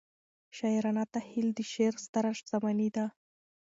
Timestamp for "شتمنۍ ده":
2.39-3.05